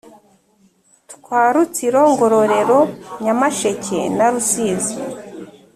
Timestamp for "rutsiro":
1.53-2.01